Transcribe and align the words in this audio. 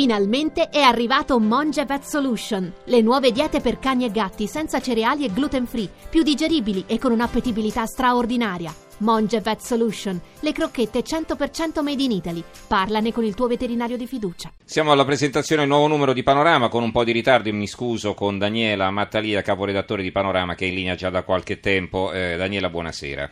Finalmente 0.00 0.70
è 0.70 0.80
arrivato 0.80 1.38
Monge 1.38 1.84
Vet 1.84 2.04
Solution, 2.04 2.72
le 2.84 3.02
nuove 3.02 3.32
diete 3.32 3.60
per 3.60 3.78
cani 3.78 4.06
e 4.06 4.10
gatti 4.10 4.46
senza 4.46 4.80
cereali 4.80 5.26
e 5.26 5.30
gluten 5.30 5.66
free, 5.66 5.90
più 6.08 6.22
digeribili 6.22 6.84
e 6.86 6.98
con 6.98 7.12
un'appetibilità 7.12 7.84
straordinaria. 7.84 8.74
Monge 9.00 9.42
Vet 9.42 9.60
Solution, 9.60 10.18
le 10.40 10.52
crocchette 10.52 11.00
100% 11.00 11.82
made 11.82 12.02
in 12.02 12.12
Italy. 12.12 12.42
Parlane 12.66 13.12
con 13.12 13.24
il 13.24 13.34
tuo 13.34 13.46
veterinario 13.46 13.98
di 13.98 14.06
fiducia. 14.06 14.50
Siamo 14.64 14.90
alla 14.90 15.04
presentazione 15.04 15.60
del 15.60 15.70
nuovo 15.70 15.88
numero 15.88 16.14
di 16.14 16.22
Panorama 16.22 16.70
con 16.70 16.82
un 16.82 16.92
po' 16.92 17.04
di 17.04 17.12
ritardo, 17.12 17.52
mi 17.52 17.66
scuso 17.66 18.14
con 18.14 18.38
Daniela 18.38 18.90
Mattalia, 18.90 19.42
caporedattore 19.42 20.02
di 20.02 20.12
Panorama 20.12 20.54
che 20.54 20.64
è 20.64 20.68
in 20.68 20.76
linea 20.76 20.94
già 20.94 21.10
da 21.10 21.24
qualche 21.24 21.60
tempo. 21.60 22.10
Eh, 22.10 22.38
Daniela, 22.38 22.70
buonasera. 22.70 23.30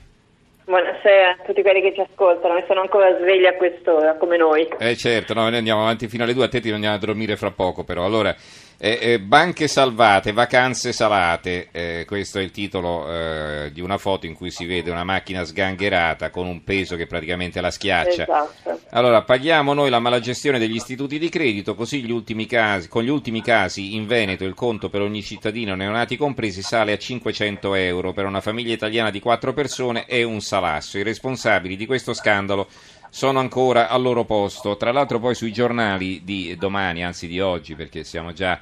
Buonasera 0.68 1.30
a 1.30 1.44
tutti 1.46 1.62
quelli 1.62 1.80
che 1.80 1.94
ci 1.94 2.02
ascoltano, 2.02 2.58
e 2.58 2.64
sono 2.66 2.82
ancora 2.82 3.16
svegli 3.16 3.46
a 3.46 3.54
quest'ora 3.54 4.18
come 4.18 4.36
noi. 4.36 4.68
Eh 4.78 4.96
certo, 4.96 5.32
no, 5.32 5.48
noi 5.48 5.56
andiamo 5.56 5.80
avanti 5.80 6.08
fino 6.08 6.24
alle 6.24 6.34
due, 6.34 6.44
a 6.44 6.48
te 6.48 6.60
ti 6.60 6.70
andiamo 6.70 6.94
a 6.94 6.98
dormire 6.98 7.36
fra 7.36 7.50
poco 7.50 7.84
però. 7.84 8.04
Allora, 8.04 8.36
eh, 8.80 8.98
eh, 9.00 9.18
banche 9.18 9.66
salvate, 9.66 10.32
vacanze 10.32 10.92
salate, 10.92 11.68
eh, 11.72 12.04
questo 12.06 12.38
è 12.38 12.42
il 12.42 12.52
titolo 12.52 13.12
eh, 13.12 13.70
di 13.72 13.80
una 13.80 13.98
foto 13.98 14.26
in 14.26 14.34
cui 14.34 14.52
si 14.52 14.66
vede 14.66 14.92
una 14.92 15.02
macchina 15.02 15.44
sgangherata 15.44 16.30
con 16.30 16.46
un 16.46 16.62
peso 16.62 16.94
che 16.94 17.06
praticamente 17.06 17.60
la 17.60 17.72
schiaccia. 17.72 18.22
Esatto. 18.22 18.80
Allora, 18.90 19.22
paghiamo 19.22 19.74
noi 19.74 19.90
la 19.90 19.98
malagestione 19.98 20.60
degli 20.60 20.76
istituti 20.76 21.18
di 21.18 21.28
credito, 21.28 21.74
così 21.74 22.04
gli 22.04 22.12
ultimi 22.12 22.46
casi, 22.46 22.88
con 22.88 23.02
gli 23.02 23.10
ultimi 23.10 23.42
casi 23.42 23.96
in 23.96 24.06
Veneto 24.06 24.44
il 24.44 24.54
conto 24.54 24.88
per 24.88 25.00
ogni 25.00 25.22
cittadino, 25.22 25.74
neonati 25.74 26.16
compresi, 26.16 26.62
sale 26.62 26.92
a 26.92 26.98
500 26.98 27.74
euro 27.74 28.12
per 28.12 28.26
una 28.26 28.40
famiglia 28.40 28.72
italiana 28.72 29.10
di 29.10 29.18
quattro 29.18 29.52
persone 29.52 30.04
è 30.04 30.22
un 30.22 30.40
salasso. 30.40 30.98
I 30.98 31.02
responsabili 31.02 31.74
di 31.74 31.84
questo 31.84 32.14
scandalo 32.14 32.68
sono 33.10 33.38
ancora 33.38 33.88
al 33.88 34.02
loro 34.02 34.24
posto. 34.24 34.76
Tra 34.76 34.92
l'altro 34.92 35.18
poi 35.18 35.34
sui 35.34 35.52
giornali 35.52 36.22
di 36.24 36.56
domani, 36.58 37.04
anzi 37.04 37.26
di 37.26 37.40
oggi, 37.40 37.74
perché 37.74 38.04
siamo 38.04 38.32
già 38.32 38.60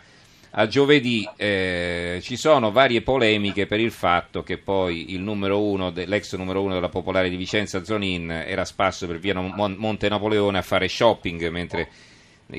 a 0.58 0.66
giovedì, 0.66 1.28
eh, 1.36 2.18
ci 2.22 2.36
sono 2.36 2.70
varie 2.70 3.02
polemiche 3.02 3.66
per 3.66 3.78
il 3.78 3.90
fatto 3.90 4.42
che 4.42 4.56
poi 4.56 5.12
il 5.12 5.20
numero 5.20 5.62
uno, 5.62 5.92
l'ex 5.94 6.34
numero 6.34 6.62
uno 6.62 6.74
della 6.74 6.88
Popolare 6.88 7.28
di 7.28 7.36
Vicenza, 7.36 7.84
Zonin, 7.84 8.30
era 8.30 8.64
spasso 8.64 9.06
per 9.06 9.18
via 9.18 9.38
Monte 9.38 10.08
Napoleone 10.08 10.58
a 10.58 10.62
fare 10.62 10.88
shopping, 10.88 11.48
mentre 11.50 11.88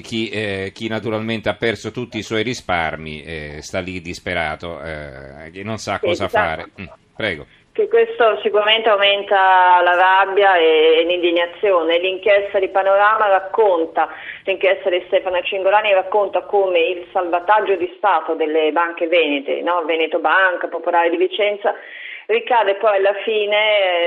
chi, 0.01 0.29
eh, 0.29 0.71
chi, 0.75 0.87
naturalmente 0.87 1.49
ha 1.49 1.55
perso 1.55 1.91
tutti 1.91 2.19
i 2.19 2.23
suoi 2.23 2.43
risparmi 2.43 3.23
eh, 3.23 3.59
sta 3.61 3.79
lì 3.79 3.99
disperato, 3.99 4.79
eh, 4.79 5.49
che 5.51 5.63
non 5.63 5.79
sa 5.79 5.97
cosa 5.97 6.25
esatto. 6.25 6.29
fare. 6.29 6.69
Mm, 6.79 6.85
prego 7.15 7.47
che 7.77 7.87
questo 7.87 8.39
sicuramente 8.41 8.89
aumenta 8.89 9.79
la 9.83 9.93
rabbia 9.93 10.55
e 10.55 11.03
l'indignazione. 11.05 11.99
L'inchiesta 11.99 12.57
di 12.57 12.69
Panorama 12.69 13.27
racconta, 13.27 14.09
l'inchiesta 14.45 14.89
di 14.89 15.03
Stefano 15.05 15.39
Cingolani 15.43 15.93
racconta 15.93 16.41
come 16.41 16.79
il 16.79 17.07
salvataggio 17.11 17.75
di 17.75 17.93
Stato 17.97 18.33
delle 18.33 18.71
banche 18.71 19.05
venete, 19.05 19.61
no? 19.61 19.83
Veneto 19.85 20.17
Banca, 20.17 20.69
Popolare 20.69 21.11
di 21.11 21.17
Vicenza, 21.17 21.75
ricade 22.25 22.77
poi 22.77 22.97
alla 22.97 23.13
fine 23.23 23.57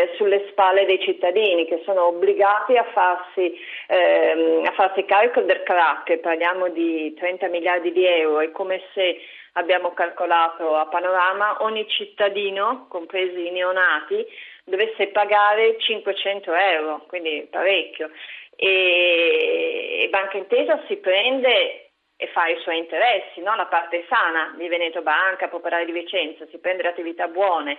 eh, 0.02 0.10
sulle 0.16 0.48
spalle 0.50 0.84
dei 0.84 0.98
cittadini 0.98 1.64
che 1.66 1.80
sono 1.84 2.06
obbligati 2.06 2.77
a 2.77 2.84
farsi, 2.92 3.56
ehm, 3.86 4.66
a 4.66 4.72
farsi 4.72 5.05
carico 5.05 5.42
del 5.42 5.62
crack, 5.62 6.18
parliamo 6.18 6.70
di 6.70 7.14
30 7.14 7.46
miliardi 7.46 7.92
di 7.92 8.05
euro, 8.05 8.40
è 8.40 8.50
come 8.50 8.82
se 8.94 9.16
abbiamo 9.54 9.92
calcolato 9.92 10.76
a 10.76 10.86
panorama, 10.86 11.62
ogni 11.62 11.86
cittadino, 11.88 12.86
compresi 12.88 13.46
i 13.46 13.50
neonati, 13.50 14.26
dovesse 14.64 15.08
pagare 15.08 15.76
500 15.78 16.54
euro, 16.54 17.04
quindi 17.06 17.46
parecchio. 17.50 18.10
E, 18.56 20.08
Banca 20.10 20.36
Intesa 20.36 20.82
si 20.86 20.96
prende 20.96 21.90
e 22.16 22.26
fa 22.28 22.48
i 22.48 22.58
suoi 22.60 22.76
interessi, 22.76 23.40
no? 23.40 23.56
la 23.56 23.64
parte 23.64 24.04
sana 24.08 24.54
di 24.58 24.68
Veneto 24.68 25.00
Banca, 25.00 25.48
Popolare 25.48 25.86
di 25.86 25.92
Vicenza, 25.92 26.46
si 26.50 26.58
prende 26.58 26.82
le 26.82 26.90
attività 26.90 27.28
buone, 27.28 27.78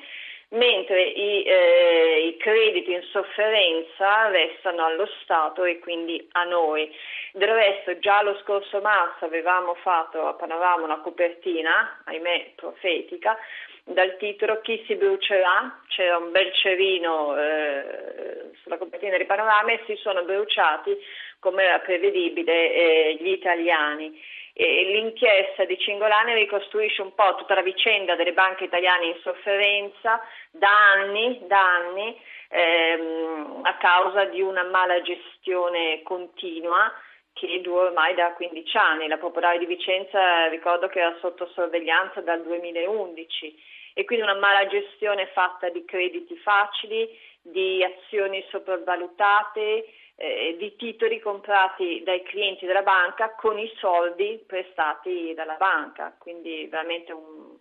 mentre 0.51 1.01
i, 1.01 1.43
eh, 1.43 2.27
i, 2.27 2.37
crediti 2.37 2.91
in 2.91 3.03
sofferenza 3.11 4.27
restano 4.29 4.85
allo 4.85 5.07
Stato 5.21 5.63
e 5.63 5.79
quindi 5.79 6.27
a 6.31 6.43
noi. 6.43 6.93
Del 7.33 7.49
resto 7.49 7.97
già 7.99 8.21
lo 8.21 8.37
scorso 8.43 8.81
marzo 8.81 9.25
avevamo 9.25 9.75
fatto 9.75 10.27
a 10.27 10.33
Panorama 10.33 10.83
una 10.83 10.99
copertina, 10.99 12.01
ahimè 12.05 12.51
profetica, 12.55 13.37
dal 13.83 14.17
titolo 14.17 14.59
Chi 14.61 14.83
si 14.85 14.95
brucerà? 14.95 15.81
C'era 15.87 16.17
un 16.17 16.31
bel 16.31 16.53
cerino 16.53 17.37
eh, 17.37 18.51
sulla 18.61 18.77
copertina 18.77 19.17
di 19.17 19.25
Panorama 19.25 19.71
e 19.71 19.81
si 19.85 19.95
sono 19.95 20.23
bruciati, 20.23 20.95
come 21.39 21.63
era 21.63 21.79
prevedibile, 21.79 22.73
eh, 22.73 23.17
gli 23.19 23.29
italiani. 23.29 24.19
L'inchiesta 24.53 25.63
di 25.65 25.77
Cingolani 25.77 26.33
ricostruisce 26.33 27.01
un 27.01 27.15
po' 27.15 27.35
tutta 27.35 27.55
la 27.55 27.61
vicenda 27.61 28.15
delle 28.15 28.33
banche 28.33 28.65
italiane 28.65 29.05
in 29.05 29.15
sofferenza 29.21 30.21
da 30.51 30.91
anni, 30.93 31.39
da 31.47 31.59
anni 31.59 32.21
ehm, 32.49 33.61
a 33.63 33.75
causa 33.77 34.25
di 34.25 34.41
una 34.41 34.63
mala 34.63 35.01
gestione 35.01 36.01
continua 36.03 36.91
che 37.33 37.61
dura 37.61 37.85
ormai 37.85 38.13
da 38.13 38.33
15 38.33 38.77
anni. 38.77 39.07
La 39.07 39.17
Popolare 39.17 39.57
di 39.57 39.65
Vicenza 39.65 40.47
ricordo 40.47 40.87
che 40.87 40.99
era 40.99 41.15
sotto 41.19 41.47
sorveglianza 41.53 42.21
dal 42.21 42.43
2011 42.43 43.55
e 43.93 44.05
quindi 44.05 44.23
una 44.23 44.37
mala 44.37 44.67
gestione 44.67 45.27
fatta 45.27 45.69
di 45.69 45.83
crediti 45.85 46.35
facili, 46.37 47.09
di 47.41 47.83
azioni 47.83 48.45
sopravvalutate, 48.49 49.85
eh, 50.21 50.55
di 50.59 50.75
titoli 50.75 51.19
comprati 51.19 52.03
dai 52.05 52.21
clienti 52.21 52.67
della 52.67 52.83
banca 52.83 53.33
con 53.33 53.57
i 53.57 53.67
soldi 53.79 54.39
prestati 54.45 55.33
dalla 55.35 55.55
banca, 55.55 56.15
quindi 56.15 56.67
veramente 56.69 57.11
un, 57.11 57.57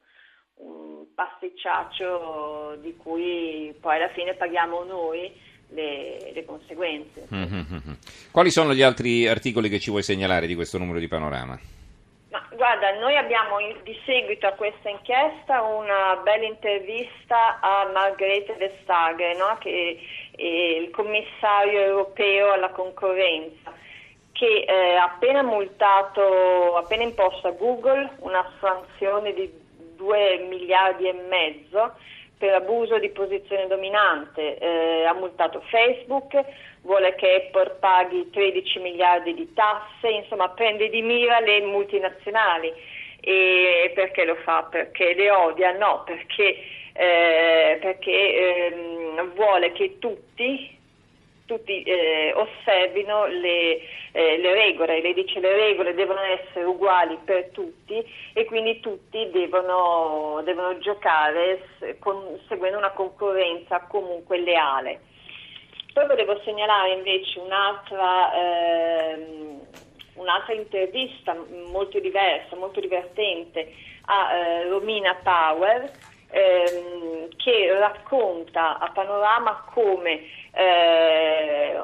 un 0.57 1.07
pasticciaccio 1.15 2.77
di 2.81 2.95
cui 2.97 3.75
poi 3.81 3.97
alla 3.97 4.11
fine 4.11 4.35
paghiamo 4.35 4.85
noi 4.85 5.33
le, 5.71 6.33
le 6.35 6.45
conseguenze. 6.45 7.27
Mm-hmm. 7.35 7.93
Quali 8.31 8.51
sono 8.51 8.75
gli 8.75 8.83
altri 8.83 9.27
articoli 9.27 9.71
che 9.71 9.79
ci 9.79 9.89
vuoi 9.89 10.03
segnalare 10.03 10.47
di 10.47 10.55
questo 10.55 10.77
numero 10.77 10.99
di 10.99 11.09
panorama? 11.09 11.59
Ma, 12.31 12.47
guarda, 12.53 12.97
noi 12.99 13.17
abbiamo 13.17 13.57
di 13.83 13.99
seguito 14.05 14.47
a 14.47 14.53
questa 14.53 14.89
inchiesta 14.91 15.63
una 15.63 16.21
bella 16.23 16.45
intervista 16.45 17.59
a 17.61 17.91
Margrethe 17.93 18.55
Vestager, 18.55 19.37
no? 19.37 19.57
che 19.59 19.99
il 20.47 20.91
commissario 20.91 21.81
europeo 21.81 22.53
alla 22.53 22.71
concorrenza 22.71 23.73
che 24.33 24.65
eh, 24.67 24.95
ha 24.95 25.05
appena 25.05 25.43
multato, 25.43 26.77
appena 26.77 27.03
imposto 27.03 27.49
a 27.49 27.53
Google 27.53 28.11
una 28.21 28.51
sanzione 28.59 29.35
di 29.35 29.53
2 29.97 30.47
miliardi 30.49 31.09
e 31.09 31.13
mezzo 31.13 31.95
per 32.39 32.55
abuso 32.55 32.99
di 32.99 33.11
posizione 33.11 33.67
dominante, 33.67 34.57
eh, 34.57 35.05
ha 35.05 35.13
multato 35.13 35.61
Facebook, 35.69 36.43
vuole 36.81 37.15
che 37.17 37.49
Apple 37.49 37.77
paghi 37.81 38.31
13 38.31 38.79
miliardi 38.79 39.35
di 39.35 39.53
tasse, 39.53 40.09
insomma 40.09 40.49
prende 40.49 40.89
di 40.89 41.03
mira 41.03 41.39
le 41.41 41.61
multinazionali. 41.61 42.73
E 43.21 43.93
perché 43.95 44.25
lo 44.25 44.37
fa? 44.37 44.63
Perché 44.63 45.13
le 45.13 45.31
odia? 45.31 45.73
No, 45.73 46.03
perché, 46.07 46.57
eh, 47.01 47.79
perché 47.81 48.67
ehm, 48.67 49.33
vuole 49.33 49.73
che 49.73 49.99
tutti, 49.99 50.79
tutti 51.47 51.83
eh, 51.83 52.35
osservino 52.35 53.25
le, 53.25 53.81
eh, 54.13 54.37
le, 54.37 54.53
regole, 54.53 55.01
lei 55.01 55.15
dice 55.15 55.41
le 55.41 55.51
regole 55.51 55.95
devono 55.95 56.21
essere 56.21 56.67
uguali 56.67 57.17
per 57.25 57.49
tutti 57.53 58.05
e 58.35 58.45
quindi 58.45 58.81
tutti 58.81 59.31
devono, 59.31 60.43
devono 60.45 60.77
giocare 60.77 61.63
con, 62.01 62.39
seguendo 62.49 62.77
una 62.77 62.91
concorrenza 62.91 63.81
comunque 63.89 64.39
leale. 64.39 65.01
Poi 65.95 66.07
volevo 66.07 66.39
segnalare 66.45 66.93
invece 66.93 67.39
un'altra, 67.39 68.35
ehm, 68.35 69.61
un'altra 70.17 70.53
intervista 70.53 71.35
molto 71.71 71.99
diversa, 71.99 72.57
molto 72.57 72.79
divertente 72.79 73.73
a 74.05 74.35
eh, 74.35 74.69
Romina 74.69 75.15
Power 75.23 76.10
ehm, 76.31 77.29
che 77.37 77.79
racconta 77.79 78.79
a 78.79 78.91
Panorama 78.93 79.65
come 79.73 80.23
eh, 80.53 81.79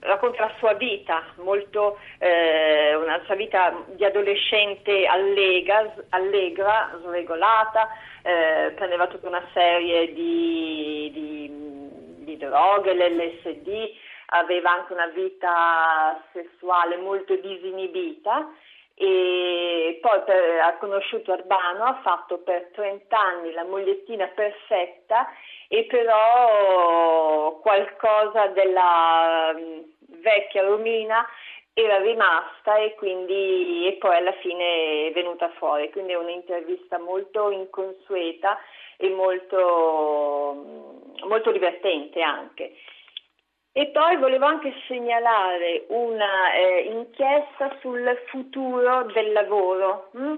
racconta 0.00 0.46
la 0.46 0.54
sua 0.58 0.74
vita, 0.74 1.22
molto, 1.36 1.98
eh, 2.18 2.94
una 2.94 3.20
sua 3.24 3.34
vita 3.34 3.84
di 3.94 4.04
adolescente 4.04 5.06
allegra, 5.06 5.94
allegra 6.10 6.98
sregolata, 7.02 7.88
eh, 8.22 8.72
prendeva 8.74 9.06
tutta 9.06 9.28
una 9.28 9.46
serie 9.52 10.12
di, 10.12 11.10
di, 11.12 12.24
di 12.24 12.36
droghe, 12.36 12.94
l'LSD, 12.94 13.90
aveva 14.26 14.72
anche 14.72 14.92
una 14.92 15.06
vita 15.06 16.22
sessuale 16.32 16.96
molto 16.96 17.34
disinibita 17.36 18.50
e 18.94 19.67
poi 19.98 20.22
per, 20.22 20.60
ha 20.60 20.76
conosciuto 20.78 21.32
Arbano, 21.32 21.84
ha 21.84 22.00
fatto 22.02 22.38
per 22.38 22.70
30 22.72 23.18
anni 23.18 23.52
la 23.52 23.64
mogliettina 23.64 24.26
perfetta 24.28 25.28
e 25.68 25.84
però 25.84 27.58
qualcosa 27.60 28.46
della 28.48 29.52
um, 29.54 29.84
vecchia 30.20 30.62
Romina 30.62 31.26
era 31.72 31.98
rimasta 31.98 32.76
e 32.78 32.94
quindi 32.94 33.86
e 33.86 33.92
poi 33.98 34.16
alla 34.16 34.32
fine 34.40 35.06
è 35.06 35.12
venuta 35.12 35.48
fuori, 35.58 35.90
quindi 35.90 36.12
è 36.12 36.16
un'intervista 36.16 36.98
molto 36.98 37.50
inconsueta 37.50 38.58
e 38.96 39.08
molto, 39.10 40.56
molto 41.24 41.52
divertente 41.52 42.20
anche. 42.20 42.72
E 43.78 43.86
poi 43.90 44.16
volevo 44.16 44.44
anche 44.44 44.74
segnalare 44.88 45.84
una 45.90 46.52
eh, 46.52 47.06
sul 47.80 48.22
futuro 48.26 49.04
del 49.12 49.30
lavoro, 49.30 50.08
hm? 50.14 50.34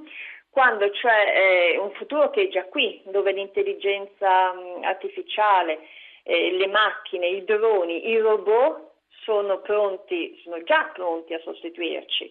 quando 0.51 0.91
cioè 0.91 1.73
eh, 1.73 1.79
un 1.79 1.91
futuro 1.93 2.29
che 2.29 2.43
è 2.43 2.49
già 2.49 2.67
qui, 2.67 3.01
dove 3.05 3.33
l'intelligenza 3.33 4.53
mh, 4.53 4.83
artificiale, 4.83 5.79
eh, 6.25 6.53
le 6.53 6.67
macchine, 6.67 7.29
i 7.29 7.43
droni, 7.43 8.11
i 8.11 8.19
robot 8.19 8.91
sono 9.25 9.61
pronti, 9.61 10.39
sono 10.45 10.63
già 10.63 10.91
pronti 10.93 11.33
a 11.33 11.41
sostituirci 11.41 12.31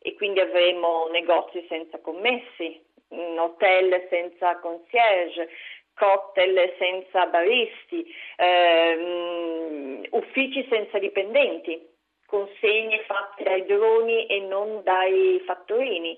e 0.00 0.14
quindi 0.14 0.40
avremo 0.40 1.06
negozi 1.12 1.66
senza 1.68 1.98
commessi, 1.98 2.82
hotel 3.08 4.06
senza 4.08 4.58
concierge, 4.60 5.50
cocktail 5.96 6.74
senza 6.78 7.26
baristi, 7.26 8.06
ehm, 8.36 10.06
uffici 10.10 10.66
senza 10.70 10.98
dipendenti, 10.98 11.80
consegne 12.26 13.02
fatte 13.06 13.42
dai 13.42 13.64
droni 13.64 14.26
e 14.26 14.40
non 14.40 14.82
dai 14.84 15.42
fattorini. 15.46 16.16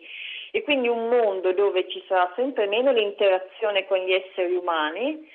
E 0.50 0.62
quindi 0.62 0.88
un 0.88 1.08
mondo 1.08 1.52
dove 1.52 1.88
ci 1.88 2.02
sarà 2.08 2.32
sempre 2.34 2.66
meno 2.66 2.90
l'interazione 2.92 3.86
con 3.86 3.98
gli 3.98 4.12
esseri 4.12 4.54
umani, 4.54 5.30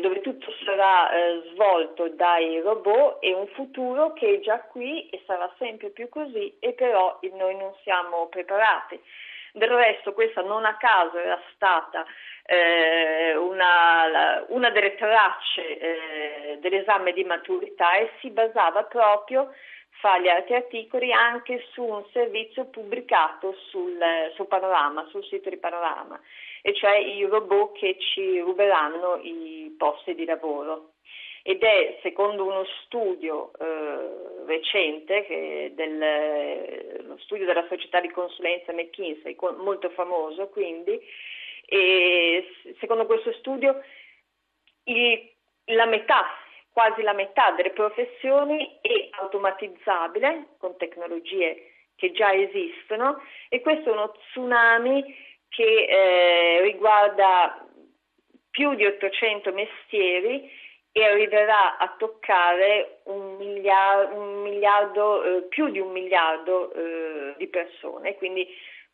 dove 0.00 0.20
tutto 0.20 0.52
sarà 0.64 1.12
eh, 1.12 1.42
svolto 1.52 2.08
dai 2.08 2.60
robot 2.60 3.18
e 3.20 3.32
un 3.32 3.46
futuro 3.48 4.12
che 4.12 4.34
è 4.34 4.40
già 4.40 4.60
qui 4.62 5.08
e 5.08 5.22
sarà 5.26 5.52
sempre 5.58 5.90
più 5.90 6.08
così 6.08 6.56
e 6.58 6.72
però 6.72 7.18
noi 7.32 7.56
non 7.56 7.72
siamo 7.82 8.26
preparati. 8.28 9.00
Del 9.52 9.68
resto 9.68 10.12
questa 10.12 10.42
non 10.42 10.64
a 10.64 10.76
caso 10.76 11.18
era 11.18 11.40
stata 11.54 12.04
eh, 12.44 13.36
una, 13.36 14.44
una, 14.48 14.70
delle 14.70 14.94
tracce 14.94 15.78
eh, 15.78 16.58
dell'esame 16.60 17.12
di 17.12 17.24
maturità 17.24 17.96
e 17.96 18.10
si 18.20 18.30
basava 18.30 18.84
proprio 18.84 19.52
fra 20.00 20.18
gli 20.18 20.28
altri 20.28 20.54
articoli 20.54 21.12
anche 21.12 21.64
su 21.72 21.82
un 21.82 22.04
servizio 22.12 22.66
pubblicato 22.66 23.54
sul, 23.68 23.98
sul 24.34 24.46
Panorama, 24.46 25.06
sul 25.10 25.24
sito 25.24 25.50
di 25.50 25.58
Panorama, 25.58 26.18
e 26.62 26.74
cioè 26.74 26.96
i 26.96 27.24
robot 27.24 27.78
che 27.78 27.96
ci 27.98 28.40
ruberanno 28.40 29.20
i 29.22 29.74
posti 29.76 30.14
di 30.14 30.24
lavoro. 30.24 30.92
Ed 31.42 31.62
è 31.62 31.98
secondo 32.02 32.44
uno 32.44 32.64
studio 32.84 33.50
eh, 33.58 34.44
recente, 34.46 35.72
del, 35.74 37.04
lo 37.06 37.16
studio 37.18 37.46
della 37.46 37.66
società 37.68 38.00
di 38.00 38.10
consulenza 38.10 38.72
McKinsey, 38.72 39.36
molto 39.56 39.90
famoso 39.90 40.48
quindi, 40.48 41.00
e 41.66 42.46
secondo 42.78 43.06
questo 43.06 43.32
studio 43.32 43.80
il, 44.84 45.30
la 45.66 45.86
metà 45.86 46.26
quasi 46.72 47.02
la 47.02 47.12
metà 47.12 47.50
delle 47.52 47.70
professioni 47.70 48.78
è 48.80 49.08
automatizzabile 49.10 50.54
con 50.58 50.76
tecnologie 50.76 51.72
che 51.96 52.12
già 52.12 52.32
esistono 52.32 53.22
e 53.48 53.60
questo 53.60 53.90
è 53.90 53.92
uno 53.92 54.12
tsunami 54.12 55.14
che 55.48 55.62
eh, 55.64 56.60
riguarda 56.62 57.66
più 58.50 58.74
di 58.74 58.86
800 58.86 59.52
mestieri 59.52 60.50
e 60.92 61.04
arriverà 61.04 61.78
a 61.78 61.94
toccare 61.96 63.00
un 63.04 63.36
miliardo, 63.36 64.14
un 64.16 64.42
miliardo 64.42 65.22
eh, 65.22 65.42
più 65.42 65.70
di 65.70 65.78
un 65.78 65.92
miliardo 65.92 66.72
eh, 66.72 67.34
di 67.38 67.46
persone. 67.46 68.16
Quindi 68.16 68.46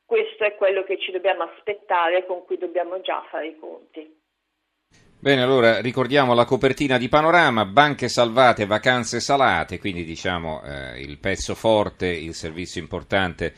questo 0.04 0.44
è 0.44 0.54
quello 0.54 0.84
che 0.84 0.98
ci 0.98 1.10
dobbiamo 1.10 1.42
aspettare 1.42 2.26
con 2.26 2.44
cui 2.44 2.58
dobbiamo 2.58 3.00
già 3.00 3.24
fare 3.30 3.48
i 3.48 3.58
conti. 3.58 4.24
Bene, 5.18 5.42
allora 5.42 5.80
ricordiamo 5.80 6.34
la 6.34 6.44
copertina 6.44 6.98
di 6.98 7.08
Panorama, 7.08 7.64
banche 7.64 8.08
salvate, 8.08 8.66
vacanze 8.66 9.18
salate, 9.18 9.78
quindi 9.78 10.04
diciamo 10.04 10.62
eh, 10.62 11.00
il 11.00 11.18
pezzo 11.18 11.54
forte, 11.54 12.06
il 12.06 12.34
servizio 12.34 12.80
importante 12.80 13.54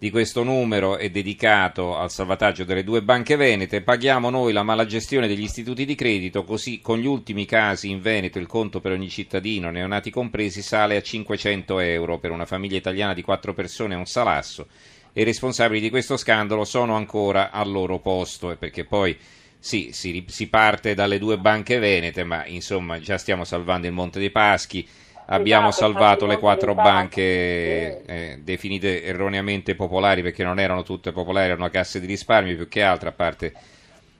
di 0.00 0.08
questo 0.08 0.42
numero 0.42 0.96
è 0.96 1.10
dedicato 1.10 1.94
al 1.94 2.10
salvataggio 2.10 2.64
delle 2.64 2.84
due 2.84 3.02
banche 3.02 3.36
venete. 3.36 3.82
Paghiamo 3.82 4.30
noi 4.30 4.54
la 4.54 4.62
malagestione 4.62 5.28
degli 5.28 5.42
istituti 5.42 5.84
di 5.84 5.94
credito, 5.94 6.42
così 6.42 6.80
con 6.80 6.96
gli 6.96 7.06
ultimi 7.06 7.44
casi 7.44 7.90
in 7.90 8.00
Veneto 8.00 8.38
il 8.38 8.46
conto 8.46 8.80
per 8.80 8.92
ogni 8.92 9.10
cittadino, 9.10 9.70
neonati 9.70 10.10
compresi, 10.10 10.62
sale 10.62 10.96
a 10.96 11.02
500 11.02 11.80
euro 11.80 12.18
per 12.18 12.30
una 12.30 12.46
famiglia 12.46 12.78
italiana 12.78 13.12
di 13.12 13.20
quattro 13.20 13.52
persone 13.52 13.92
e 13.92 13.98
un 13.98 14.06
salasso. 14.06 14.68
I 15.12 15.22
responsabili 15.22 15.80
di 15.80 15.90
questo 15.90 16.16
scandalo 16.16 16.64
sono 16.64 16.96
ancora 16.96 17.50
al 17.50 17.70
loro 17.70 17.98
posto, 17.98 18.56
perché 18.58 18.86
poi 18.86 19.14
sì, 19.58 19.90
si, 19.92 20.24
si, 20.28 20.46
parte 20.48 20.94
dalle 20.94 21.18
due 21.18 21.36
banche 21.36 21.78
venete, 21.78 22.24
ma 22.24 22.46
insomma 22.46 22.98
già 23.00 23.18
stiamo 23.18 23.44
salvando 23.44 23.86
il 23.86 23.92
Monte 23.92 24.18
dei 24.18 24.30
Paschi, 24.30 24.88
abbiamo 25.30 25.68
esatto, 25.68 25.84
salvato 25.84 26.26
le 26.26 26.38
quattro 26.38 26.74
banche 26.74 28.02
eh, 28.04 28.38
definite 28.42 29.02
erroneamente 29.02 29.74
popolari 29.74 30.22
perché 30.22 30.44
non 30.44 30.58
erano 30.58 30.82
tutte 30.82 31.12
popolari, 31.12 31.50
erano 31.50 31.68
casse 31.70 32.00
di 32.00 32.06
risparmio 32.06 32.56
più 32.56 32.68
che 32.68 32.82
altro, 32.82 33.08
a 33.08 33.12
parte 33.12 33.52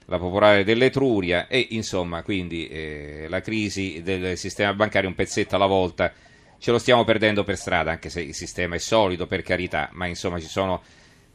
la 0.06 0.18
popolare 0.18 0.64
dell'Etruria. 0.64 1.46
E 1.48 1.68
insomma 1.70 2.22
quindi 2.22 2.68
eh, 2.68 3.26
la 3.28 3.40
crisi 3.40 4.02
del 4.02 4.36
sistema 4.36 4.72
bancario 4.72 5.08
un 5.08 5.14
pezzetto 5.14 5.56
alla 5.56 5.66
volta 5.66 6.12
ce 6.58 6.70
lo 6.70 6.78
stiamo 6.78 7.04
perdendo 7.04 7.42
per 7.42 7.56
strada, 7.56 7.90
anche 7.90 8.10
se 8.10 8.20
il 8.20 8.34
sistema 8.34 8.74
è 8.74 8.78
solido 8.78 9.26
per 9.26 9.42
carità, 9.42 9.88
ma 9.92 10.06
insomma 10.06 10.38
ci 10.38 10.46
sono 10.46 10.82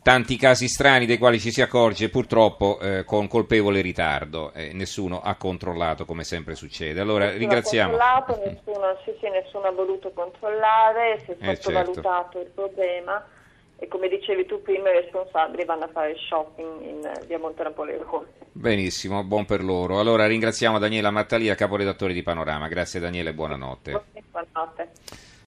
tanti 0.06 0.38
casi 0.38 0.68
strani 0.68 1.07
dei 1.07 1.18
quali 1.18 1.40
ci 1.40 1.50
si 1.50 1.63
accorge 1.63 2.10
purtroppo 2.10 2.80
eh, 2.80 3.04
con 3.06 3.28
colpevole 3.28 3.81
ritardo 3.81 4.54
e 4.54 4.72
nessuno 4.72 5.19
ha 5.19 5.34
controllato 5.34 6.06
come 6.06 6.24
sempre 6.24 6.54
succede. 6.54 7.02
Allora 7.02 7.24
nessuno 7.25 7.40
ringraziamo. 7.40 7.98
Ha 7.98 8.25
nessuno, 8.46 9.00
sì, 9.04 9.16
sì, 9.19 9.28
nessuno 9.30 9.66
ha 9.66 9.72
voluto 9.72 10.12
controllare, 10.12 11.24
si 11.25 11.31
è 11.31 11.50
eh, 11.50 11.56
sottovalutato 11.56 12.34
certo. 12.34 12.40
il 12.40 12.52
problema 12.54 13.25
e 13.78 13.88
come 13.88 14.07
dicevi 14.07 14.46
tu 14.46 14.62
prima 14.62 14.92
i 14.92 15.02
responsabili 15.02 15.66
vanno 15.66 15.86
a 15.86 15.90
fare 15.92 16.16
shopping 16.16 16.81
in 16.81 17.12
via 17.25 17.40
Monte 17.40 17.63
Napoleone. 17.63 18.28
Benissimo, 18.51 19.24
buon 19.24 19.46
per 19.46 19.63
loro. 19.63 20.00
Allora 20.00 20.28
ringraziamo 20.28 20.78
Daniela 20.78 21.10
Mattalia, 21.10 21.56
caporedattore 21.56 22.13
di 22.13 22.22
Panorama. 22.22 22.68
Grazie 22.68 23.00
Daniele, 23.00 23.34
buonanotte. 23.34 24.04